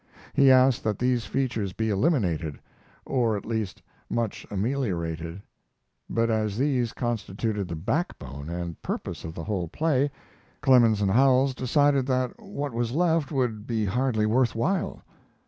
He 0.33 0.49
asked 0.49 0.83
that 0.83 0.97
these 0.97 1.27
features 1.27 1.73
be 1.73 1.91
eliminated, 1.91 2.57
or 3.05 3.37
at 3.37 3.45
least 3.45 3.83
much 4.09 4.47
ameliorated; 4.49 5.43
but 6.09 6.31
as 6.31 6.57
these 6.57 6.91
constituted 6.91 7.67
the 7.67 7.75
backbone 7.75 8.49
and 8.49 8.81
purpose 8.81 9.23
of 9.23 9.35
the 9.35 9.43
whole 9.43 9.67
play, 9.67 10.09
Clemens 10.61 11.01
and 11.03 11.11
Howells 11.11 11.53
decided 11.53 12.07
that 12.07 12.41
what 12.41 12.73
was 12.73 12.93
left 12.93 13.31
would 13.31 13.67
be 13.67 13.85
hardly 13.85 14.25
worth 14.25 14.55
while. 14.55 15.03